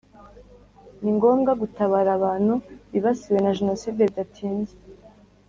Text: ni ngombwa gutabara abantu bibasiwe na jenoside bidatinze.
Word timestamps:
ni 1.01 1.11
ngombwa 1.15 1.51
gutabara 1.61 2.09
abantu 2.19 2.53
bibasiwe 2.91 3.39
na 3.41 3.51
jenoside 3.57 3.99
bidatinze. 4.09 4.73